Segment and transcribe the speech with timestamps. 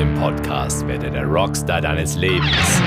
[0.00, 2.80] Im Podcast Werde der Rockstar deines Lebens.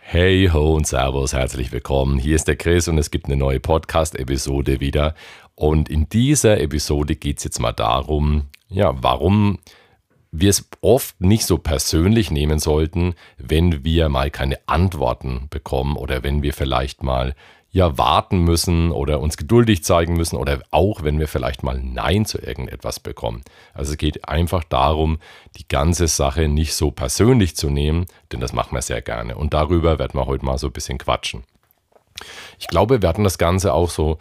[0.00, 2.18] Hey ho und Servus, herzlich willkommen.
[2.18, 5.14] Hier ist der Chris und es gibt eine neue Podcast-Episode wieder.
[5.54, 9.58] Und in dieser Episode geht es jetzt mal darum, ja, warum
[10.32, 16.22] wir es oft nicht so persönlich nehmen sollten, wenn wir mal keine Antworten bekommen oder
[16.22, 17.34] wenn wir vielleicht mal
[17.74, 22.24] ja warten müssen oder uns geduldig zeigen müssen oder auch wenn wir vielleicht mal Nein
[22.24, 23.42] zu irgendetwas bekommen.
[23.74, 25.18] Also es geht einfach darum,
[25.56, 29.36] die ganze Sache nicht so persönlich zu nehmen, denn das machen wir sehr gerne.
[29.36, 31.42] Und darüber werden wir heute mal so ein bisschen quatschen.
[32.60, 34.18] Ich glaube, wir hatten das Ganze auch so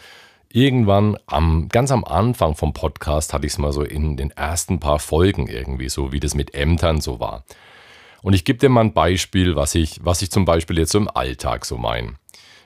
[0.50, 4.80] irgendwann am, ganz am Anfang vom Podcast hatte ich es mal so in den ersten
[4.80, 7.44] paar Folgen irgendwie, so wie das mit Ämtern so war.
[8.24, 10.98] Und ich gebe dir mal ein Beispiel, was ich, was ich zum Beispiel jetzt so
[10.98, 12.16] im Alltag so meine.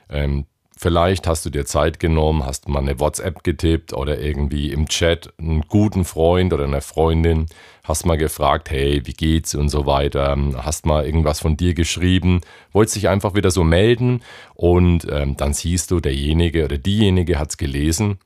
[0.08, 0.46] Ähm,
[0.80, 5.32] Vielleicht hast du dir Zeit genommen, hast mal eine WhatsApp getippt oder irgendwie im Chat
[5.36, 7.46] einen guten Freund oder eine Freundin,
[7.82, 12.42] hast mal gefragt, hey, wie geht's und so weiter, hast mal irgendwas von dir geschrieben,
[12.70, 14.22] wolltest dich einfach wieder so melden
[14.54, 18.20] und ähm, dann siehst du, derjenige oder diejenige hat's gelesen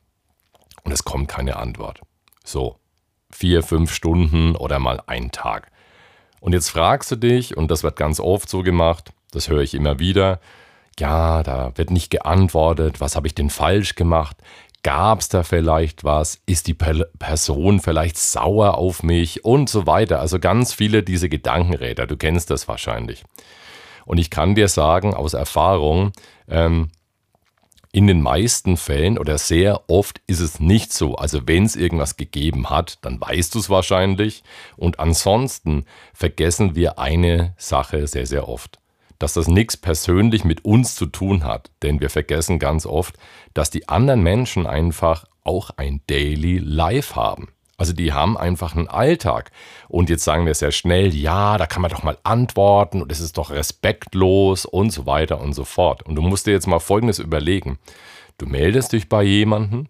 [0.84, 2.02] und es kommt keine Antwort.
[2.44, 2.76] So,
[3.30, 5.72] vier, fünf Stunden oder mal ein Tag.
[6.40, 9.72] Und jetzt fragst du dich, und das wird ganz oft so gemacht, das höre ich
[9.72, 10.38] immer wieder,
[10.98, 14.36] ja, da wird nicht geantwortet, was habe ich denn falsch gemacht?
[14.82, 16.40] Gab es da vielleicht was?
[16.46, 19.44] Ist die Person vielleicht sauer auf mich?
[19.44, 20.18] Und so weiter.
[20.18, 23.24] Also ganz viele diese Gedankenräder, du kennst das wahrscheinlich.
[24.04, 26.12] Und ich kann dir sagen aus Erfahrung,
[26.48, 26.90] ähm,
[27.92, 31.14] in den meisten Fällen oder sehr oft ist es nicht so.
[31.14, 34.42] Also wenn es irgendwas gegeben hat, dann weißt du es wahrscheinlich.
[34.76, 35.84] Und ansonsten
[36.14, 38.81] vergessen wir eine Sache sehr, sehr oft
[39.22, 41.70] dass das nichts persönlich mit uns zu tun hat.
[41.82, 43.16] Denn wir vergessen ganz oft,
[43.54, 47.48] dass die anderen Menschen einfach auch ein Daily Life haben.
[47.78, 49.52] Also die haben einfach einen Alltag.
[49.88, 53.20] Und jetzt sagen wir sehr schnell, ja, da kann man doch mal antworten und es
[53.20, 56.02] ist doch respektlos und so weiter und so fort.
[56.02, 57.78] Und du musst dir jetzt mal Folgendes überlegen.
[58.38, 59.86] Du meldest dich bei jemandem,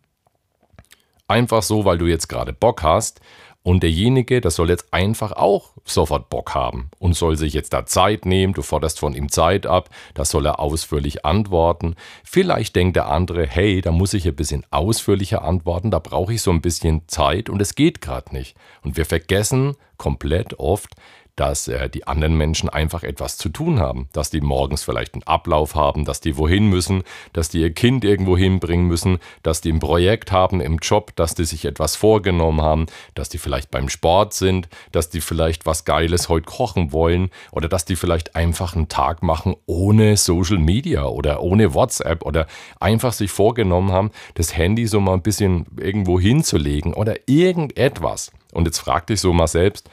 [1.26, 3.20] einfach so, weil du jetzt gerade Bock hast
[3.62, 7.86] und derjenige, das soll jetzt einfach auch sofort Bock haben und soll sich jetzt da
[7.86, 8.54] Zeit nehmen.
[8.54, 11.94] Du forderst von ihm Zeit ab, das soll er ausführlich antworten.
[12.24, 16.42] Vielleicht denkt der andere, hey, da muss ich ein bisschen ausführlicher antworten, da brauche ich
[16.42, 18.56] so ein bisschen Zeit und es geht gerade nicht.
[18.82, 20.94] Und wir vergessen komplett oft,
[21.36, 25.22] dass äh, die anderen Menschen einfach etwas zu tun haben, dass die morgens vielleicht einen
[25.22, 29.72] Ablauf haben, dass die wohin müssen, dass die ihr Kind irgendwo hinbringen müssen, dass die
[29.72, 33.88] ein Projekt haben im Job, dass die sich etwas vorgenommen haben, dass die vielleicht beim
[33.88, 38.76] Sport sind, dass die vielleicht was Geiles heute kochen wollen oder dass die vielleicht einfach
[38.76, 42.46] einen Tag machen ohne Social Media oder ohne WhatsApp oder
[42.78, 48.32] einfach sich vorgenommen haben, das Handy so mal ein bisschen irgendwo hinzulegen oder irgendetwas.
[48.52, 49.88] Und jetzt frag dich so mal selbst,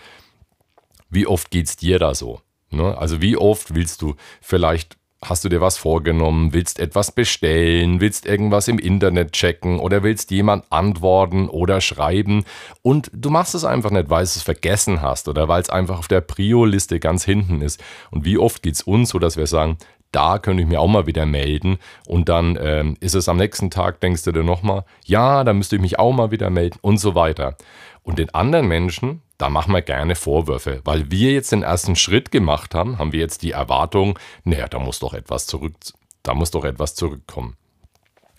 [1.09, 2.41] wie oft geht es dir da so?
[2.71, 2.97] Ne?
[2.97, 8.25] Also wie oft willst du vielleicht hast du dir was vorgenommen, willst etwas bestellen, willst
[8.25, 12.45] irgendwas im Internet checken oder willst jemand antworten oder schreiben
[12.81, 15.99] und du machst es einfach nicht, weil du es vergessen hast oder weil es einfach
[15.99, 17.83] auf der Prio-Liste ganz hinten ist.
[18.11, 19.77] Und wie oft geht es uns so, dass wir sagen,
[20.11, 21.77] da könnte ich mir auch mal wieder melden
[22.07, 25.75] und dann ähm, ist es am nächsten Tag, denkst du dir nochmal, ja, da müsste
[25.75, 27.57] ich mich auch mal wieder melden und so weiter.
[28.01, 32.29] Und den anderen Menschen, da machen wir gerne Vorwürfe, weil wir jetzt den ersten Schritt
[32.29, 35.73] gemacht haben, haben wir jetzt die Erwartung, naja, da muss doch etwas zurück,
[36.23, 37.55] da muss doch etwas zurückkommen.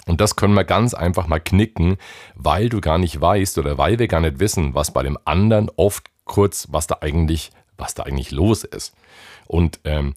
[0.06, 1.97] Und das können wir ganz einfach mal knicken,
[2.34, 5.71] weil du gar nicht weißt oder weil wir gar nicht wissen, was bei dem anderen
[5.77, 8.94] oft kurz, was da eigentlich, was da eigentlich los ist.
[9.47, 10.15] Und ähm,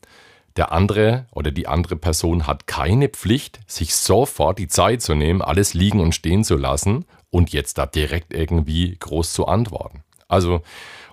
[0.58, 5.42] der andere oder die andere Person hat keine Pflicht, sich sofort die Zeit zu nehmen,
[5.42, 10.04] alles liegen und stehen zu lassen und jetzt da direkt irgendwie groß zu antworten.
[10.34, 10.64] Also,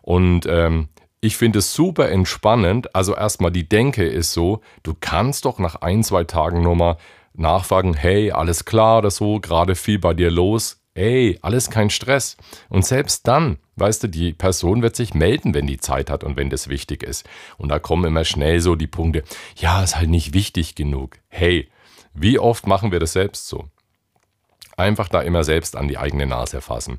[0.00, 0.88] und ähm,
[1.20, 2.94] ich finde es super entspannend.
[2.94, 6.96] Also erstmal die Denke ist so, du kannst doch nach ein, zwei Tagen nochmal
[7.34, 10.80] nachfragen, hey, alles klar oder so, gerade viel bei dir los.
[10.94, 12.38] Ey, alles kein Stress.
[12.70, 16.38] Und selbst dann, weißt du, die Person wird sich melden, wenn die Zeit hat und
[16.38, 17.28] wenn das wichtig ist.
[17.58, 19.22] Und da kommen immer schnell so die Punkte,
[19.54, 21.18] ja, ist halt nicht wichtig genug.
[21.28, 21.68] Hey,
[22.14, 23.66] wie oft machen wir das selbst so?
[24.78, 26.98] Einfach da immer selbst an die eigene Nase fassen.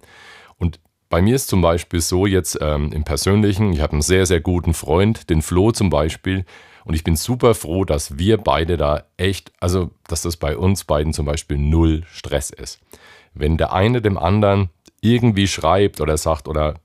[0.58, 0.80] Und
[1.12, 4.40] bei mir ist zum Beispiel so jetzt ähm, im Persönlichen, ich habe einen sehr, sehr
[4.40, 6.46] guten Freund, den Flo zum Beispiel,
[6.84, 10.84] und ich bin super froh, dass wir beide da echt, also dass das bei uns
[10.86, 12.80] beiden zum Beispiel null Stress ist.
[13.36, 14.69] Wenn der eine dem anderen
[15.02, 16.75] irgendwie schreibt oder sagt oder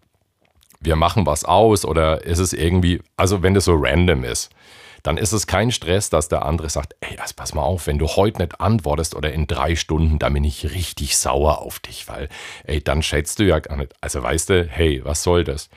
[0.80, 4.50] wir machen was aus oder ist es irgendwie, also wenn das so random ist,
[5.06, 7.98] dann ist es kein Stress, dass der andere sagt, ey, also pass mal auf, wenn
[7.98, 12.08] du heute nicht antwortest oder in drei Stunden, dann bin ich richtig sauer auf dich,
[12.08, 12.28] weil,
[12.64, 13.94] ey, dann schätzt du ja gar nicht.
[14.00, 15.70] Also weißt du, hey, was soll das?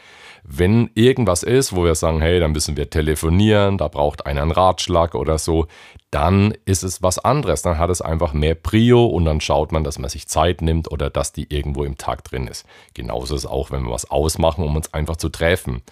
[0.43, 4.51] Wenn irgendwas ist, wo wir sagen, hey, dann müssen wir telefonieren, da braucht einer einen
[4.51, 5.67] Ratschlag oder so,
[6.09, 7.61] dann ist es was anderes.
[7.61, 10.91] Dann hat es einfach mehr Prio und dann schaut man, dass man sich Zeit nimmt
[10.91, 12.65] oder dass die irgendwo im Tag drin ist.
[12.95, 15.83] Genauso ist es auch, wenn wir was ausmachen, um uns einfach zu treffen.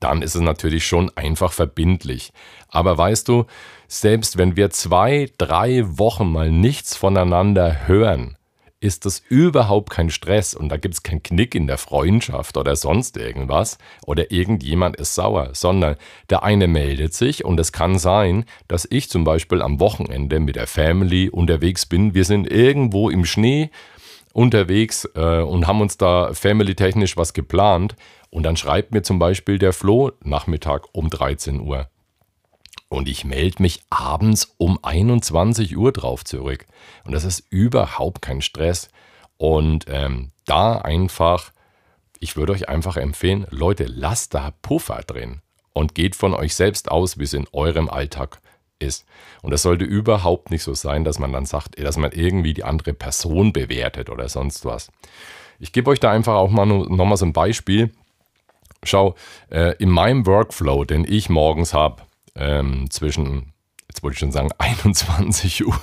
[0.00, 2.32] Dann ist es natürlich schon einfach verbindlich.
[2.68, 3.46] Aber weißt du,
[3.88, 8.36] selbst wenn wir zwei, drei Wochen mal nichts voneinander hören,
[8.78, 12.76] ist das überhaupt kein Stress und da gibt es keinen Knick in der Freundschaft oder
[12.76, 15.96] sonst irgendwas oder irgendjemand ist sauer, sondern
[16.28, 20.56] der eine meldet sich und es kann sein, dass ich zum Beispiel am Wochenende mit
[20.56, 22.14] der Family unterwegs bin.
[22.14, 23.70] Wir sind irgendwo im Schnee
[24.36, 27.96] unterwegs äh, und haben uns da family-technisch was geplant
[28.28, 31.88] und dann schreibt mir zum Beispiel der Flo Nachmittag um 13 Uhr.
[32.88, 36.66] Und ich melde mich abends um 21 Uhr drauf zurück.
[37.04, 38.90] Und das ist überhaupt kein Stress.
[39.38, 41.50] Und ähm, da einfach,
[42.20, 45.40] ich würde euch einfach empfehlen, Leute, lasst da Puffer drin
[45.72, 48.40] und geht von euch selbst aus, wie es in eurem Alltag
[48.78, 49.06] ist.
[49.42, 52.64] Und das sollte überhaupt nicht so sein, dass man dann sagt, dass man irgendwie die
[52.64, 54.90] andere Person bewertet oder sonst was.
[55.58, 57.92] Ich gebe euch da einfach auch mal nochmal so ein Beispiel.
[58.82, 59.14] Schau,
[59.50, 62.02] äh, in meinem Workflow, den ich morgens habe,
[62.34, 63.52] ähm, zwischen,
[63.88, 65.80] jetzt wollte ich schon sagen, 21 Uhr,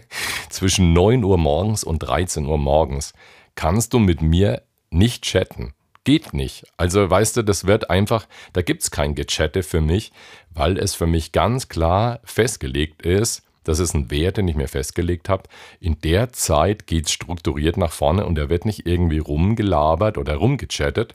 [0.50, 3.12] zwischen 9 Uhr morgens und 13 Uhr morgens,
[3.54, 5.74] kannst du mit mir nicht chatten.
[6.04, 6.64] Geht nicht.
[6.76, 10.12] Also weißt du, das wird einfach, da gibt es kein Gechatte für mich,
[10.50, 14.68] weil es für mich ganz klar festgelegt ist, das ist ein Wert, den ich mir
[14.68, 15.44] festgelegt habe.
[15.78, 20.34] In der Zeit geht es strukturiert nach vorne und da wird nicht irgendwie rumgelabert oder
[20.34, 21.14] rumgechattet.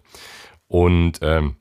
[0.67, 1.57] Und ähm,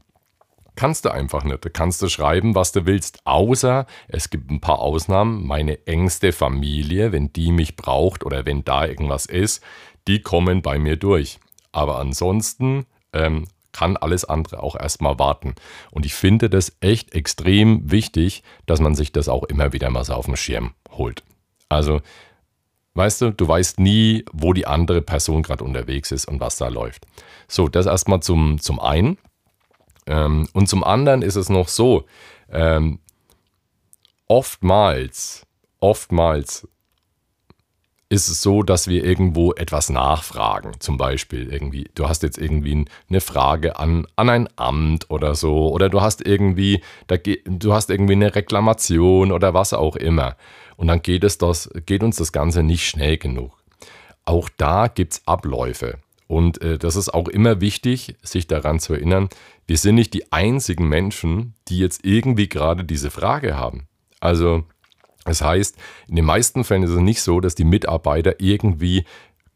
[0.76, 1.64] kannst du einfach nicht.
[1.64, 5.44] Da kannst du schreiben, was du willst, außer es gibt ein paar Ausnahmen.
[5.44, 9.62] Meine engste Familie, wenn die mich braucht oder wenn da irgendwas ist,
[10.06, 11.40] die kommen bei mir durch.
[11.73, 12.87] Aber ansonsten
[13.17, 15.55] ähm, kann alles andere auch erstmal warten.
[15.91, 20.05] Und ich finde das echt extrem wichtig, dass man sich das auch immer wieder mal
[20.05, 21.23] so auf den Schirm holt.
[21.69, 22.01] Also,
[22.95, 26.69] weißt du, du weißt nie, wo die andere Person gerade unterwegs ist und was da
[26.69, 27.07] läuft.
[27.49, 29.19] So, das erstmal zum, zum einen.
[30.07, 32.07] Ähm, und zum anderen ist es noch so,
[32.51, 32.99] ähm,
[34.27, 35.47] oftmals,
[35.81, 36.67] oftmals
[38.08, 40.73] ist es so, dass wir irgendwo etwas nachfragen.
[40.79, 45.73] Zum Beispiel irgendwie, du hast jetzt irgendwie eine Frage an, an ein Amt oder so,
[45.73, 50.37] oder du hast irgendwie, da, du hast irgendwie eine Reklamation oder was auch immer.
[50.76, 53.53] Und dann geht, es das, geht uns das Ganze nicht schnell genug.
[54.25, 55.99] Auch da gibt es Abläufe.
[56.29, 59.29] Und äh, das ist auch immer wichtig, sich daran zu erinnern,
[59.67, 63.88] wir sind nicht die einzigen Menschen, die jetzt irgendwie gerade diese Frage haben.
[64.20, 64.64] Also
[65.26, 65.76] das heißt,
[66.08, 69.05] in den meisten Fällen ist es nicht so, dass die Mitarbeiter irgendwie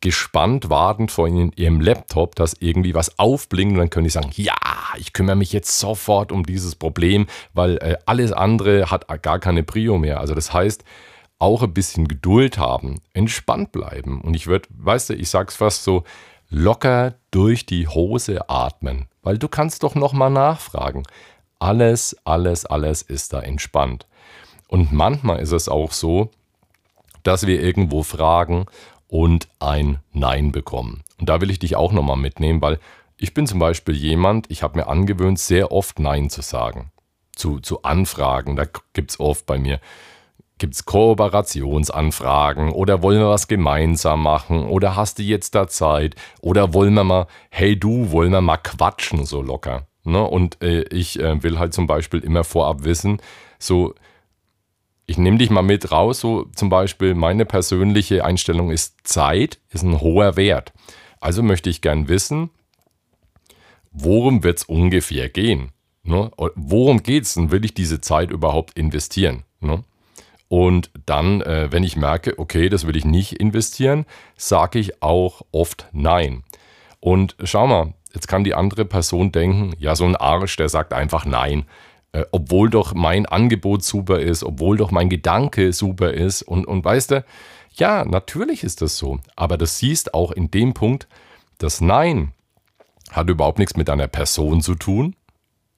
[0.01, 4.55] gespannt warten vor ihrem Laptop, dass irgendwie was aufblinkt und dann können die sagen, ja,
[4.97, 9.63] ich kümmere mich jetzt sofort um dieses Problem, weil äh, alles andere hat gar keine
[9.63, 10.21] Prio mehr.
[10.21, 10.85] Also das heißt,
[11.39, 14.21] auch ein bisschen Geduld haben, entspannt bleiben.
[14.21, 16.05] Und ich würde, weißt du, ich sag's fast so,
[16.51, 21.05] locker durch die Hose atmen, weil du kannst doch nochmal nachfragen.
[21.59, 24.07] Alles, alles, alles ist da entspannt.
[24.71, 26.31] Und manchmal ist es auch so,
[27.25, 28.67] dass wir irgendwo fragen
[29.09, 31.03] und ein Nein bekommen.
[31.19, 32.79] Und da will ich dich auch nochmal mitnehmen, weil
[33.17, 36.93] ich bin zum Beispiel jemand, ich habe mir angewöhnt, sehr oft Nein zu sagen.
[37.35, 39.81] Zu, zu Anfragen, da gibt es oft bei mir,
[40.59, 46.15] gibt es Kooperationsanfragen oder wollen wir was gemeinsam machen oder hast du jetzt da Zeit
[46.43, 49.89] oder wollen wir mal, hey du, wollen wir mal quatschen so locker.
[50.05, 50.23] Ne?
[50.23, 53.21] Und äh, ich äh, will halt zum Beispiel immer vorab wissen,
[53.59, 53.95] so
[55.11, 59.83] ich nehme dich mal mit raus, so zum Beispiel meine persönliche Einstellung ist Zeit ist
[59.83, 60.73] ein hoher Wert.
[61.19, 62.51] Also möchte ich gern wissen,
[63.91, 65.73] worum wird es ungefähr gehen?
[66.05, 66.31] Ne?
[66.55, 67.51] Worum geht es denn?
[67.51, 69.43] Will ich diese Zeit überhaupt investieren?
[69.59, 69.83] Ne?
[70.47, 75.43] Und dann, äh, wenn ich merke, okay, das will ich nicht investieren, sage ich auch
[75.51, 76.45] oft Nein.
[77.01, 80.93] Und schau mal, jetzt kann die andere Person denken, ja, so ein Arsch, der sagt
[80.93, 81.65] einfach Nein.
[82.13, 86.43] Äh, obwohl doch mein Angebot super ist, obwohl doch mein Gedanke super ist.
[86.43, 87.25] Und, und weißt du,
[87.75, 89.21] ja, natürlich ist das so.
[89.37, 91.07] Aber das siehst auch in dem Punkt,
[91.59, 92.33] das Nein
[93.11, 95.15] hat überhaupt nichts mit deiner Person zu tun.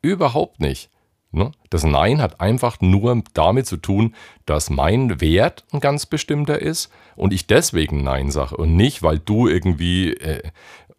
[0.01, 0.91] Überhaupt nicht.
[1.33, 1.53] Ne?
[1.73, 4.15] Das Nein hat einfach nur damit zu tun,
[4.45, 9.19] dass mein Wert ein ganz bestimmter ist und ich deswegen Nein sage und nicht, weil
[9.19, 10.43] du irgendwie äh,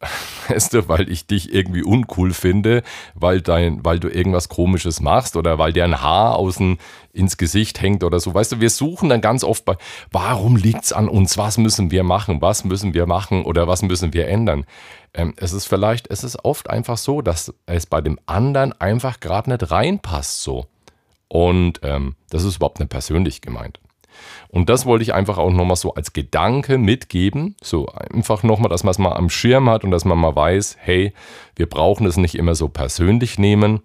[0.48, 2.84] Weißt du, weil ich dich irgendwie uncool finde,
[3.16, 6.78] weil, dein, weil du irgendwas Komisches machst oder weil dir ein Haar außen
[7.14, 8.34] ins Gesicht hängt oder so.
[8.34, 9.78] Weißt du, wir suchen dann ganz oft bei,
[10.12, 11.38] warum liegt es an uns?
[11.38, 12.42] Was müssen wir machen?
[12.42, 14.66] Was müssen wir machen oder was müssen wir ändern?
[15.14, 19.20] Ähm, es ist vielleicht, es ist oft einfach so, dass es bei dem anderen einfach
[19.20, 20.63] gerade nicht reinpasst so.
[21.34, 23.80] Und ähm, das ist überhaupt nicht persönlich gemeint.
[24.50, 27.56] Und das wollte ich einfach auch nochmal so als Gedanke mitgeben.
[27.60, 30.78] So einfach nochmal, dass man es mal am Schirm hat und dass man mal weiß,
[30.80, 31.12] hey,
[31.56, 33.82] wir brauchen es nicht immer so persönlich nehmen.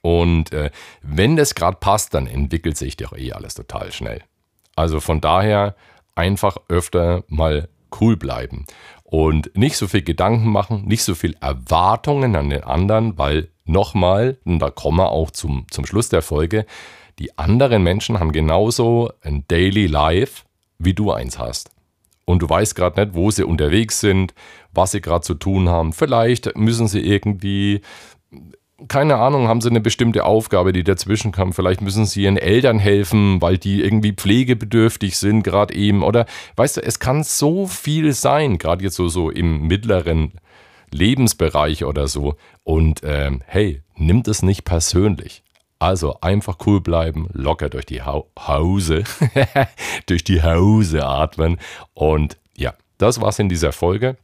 [0.00, 0.70] Und äh,
[1.02, 4.22] wenn das gerade passt, dann entwickelt sich doch eh alles total schnell.
[4.74, 5.76] Also von daher
[6.14, 7.68] einfach öfter mal
[8.00, 8.64] cool bleiben
[9.04, 14.38] und nicht so viel Gedanken machen, nicht so viel Erwartungen an den anderen, weil nochmal,
[14.44, 16.66] und da kommen wir auch zum, zum Schluss der Folge,
[17.18, 20.44] die anderen Menschen haben genauso ein Daily Life,
[20.78, 21.70] wie du eins hast.
[22.24, 24.34] Und du weißt gerade nicht, wo sie unterwegs sind,
[24.72, 25.92] was sie gerade zu tun haben.
[25.92, 27.82] Vielleicht müssen sie irgendwie,
[28.88, 31.54] keine Ahnung, haben sie eine bestimmte Aufgabe, die dazwischen kommt.
[31.54, 36.02] Vielleicht müssen sie ihren Eltern helfen, weil die irgendwie pflegebedürftig sind, gerade eben.
[36.02, 36.26] Oder
[36.56, 40.32] weißt du, es kann so viel sein, gerade jetzt so, so im mittleren
[40.92, 42.36] Lebensbereich oder so.
[42.62, 45.42] Und ähm, hey, nimmt es nicht persönlich.
[45.78, 49.02] Also einfach cool bleiben, locker durch die ha Hause,
[50.06, 51.58] durch die Hause atmen.
[51.94, 54.16] Und ja, das war's in dieser Folge.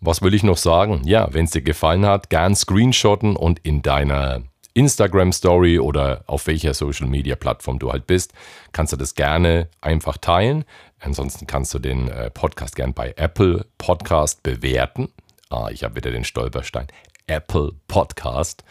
[0.00, 1.02] Was will ich noch sagen?
[1.04, 6.46] Ja, wenn es dir gefallen hat, gern screenshotten und in deiner Instagram Story oder auf
[6.46, 8.32] welcher Social Media Plattform du halt bist,
[8.72, 10.64] kannst du das gerne einfach teilen.
[11.00, 15.08] Ansonsten kannst du den äh, Podcast gern bei Apple Podcast bewerten.
[15.50, 16.88] Ah, ich habe wieder den Stolperstein.
[17.26, 18.64] Apple Podcast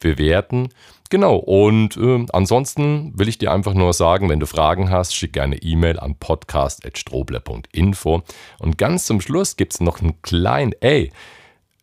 [0.00, 0.70] bewerten.
[1.10, 5.34] Genau, und äh, ansonsten will ich dir einfach nur sagen, wenn du Fragen hast, schick
[5.34, 8.22] gerne E-Mail an podcast.strobler.info.
[8.58, 11.12] Und ganz zum Schluss gibt es noch einen kleinen, ey,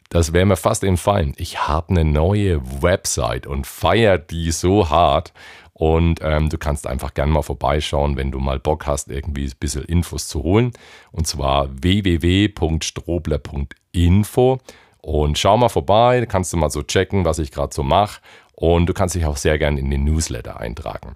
[0.09, 1.33] das wäre mir fast entfallen.
[1.37, 5.31] Ich habe eine neue Website und feiere die so hart.
[5.79, 9.53] Und ähm, du kannst einfach gerne mal vorbeischauen, wenn du mal Bock hast, irgendwie ein
[9.61, 10.73] bisschen Infos zu holen.
[11.13, 14.59] Und zwar www.strobler.info.
[15.01, 18.19] Und schau mal vorbei, kannst du mal so checken, was ich gerade so mache.
[18.55, 21.15] Und du kannst dich auch sehr gerne in den Newsletter eintragen.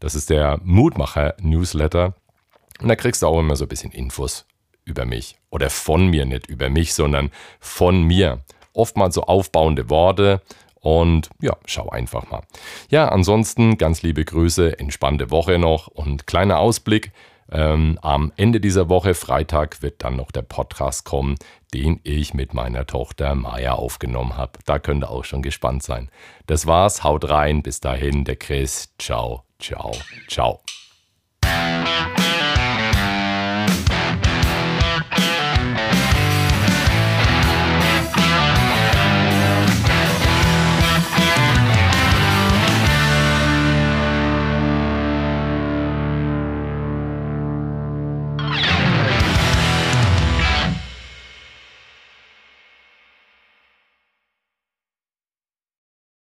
[0.00, 2.14] Das ist der Mutmacher-Newsletter.
[2.80, 4.46] Und da kriegst du auch immer so ein bisschen Infos
[4.86, 5.36] über mich.
[5.50, 8.38] Oder von mir, nicht über mich, sondern von mir.
[8.72, 10.40] Oftmals so aufbauende Worte.
[10.88, 12.40] Und ja, schau einfach mal.
[12.88, 17.12] Ja, ansonsten ganz liebe Grüße, entspannte Woche noch und kleiner Ausblick.
[17.52, 21.34] Ähm, am Ende dieser Woche, Freitag, wird dann noch der Podcast kommen,
[21.74, 24.52] den ich mit meiner Tochter Maya aufgenommen habe.
[24.64, 26.08] Da könnt ihr auch schon gespannt sein.
[26.46, 28.94] Das war's, haut rein, bis dahin, der Chris.
[28.98, 29.92] Ciao, ciao,
[30.26, 30.62] ciao.